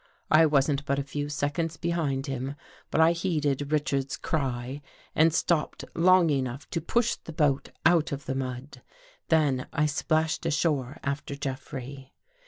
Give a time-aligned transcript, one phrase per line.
[0.31, 2.55] I wasn't but a few seconds behind him,
[2.89, 4.81] but I heeded Richards's cry
[5.13, 8.81] and stopped long enough to push the boat out of the mud,
[9.27, 12.15] then I splashed ashore after Jeffrey.